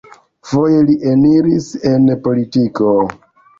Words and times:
Foje 0.51 0.79
li 0.87 0.95
eniris 1.11 1.69
en 1.93 2.11
politiko. 2.25 2.97